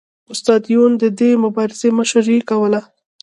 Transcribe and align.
استاد 0.33 0.61
یون 0.75 0.91
د 1.03 1.03
دې 1.19 1.31
مبارزې 1.43 1.89
مشري 1.99 2.37
کوله 2.49 2.81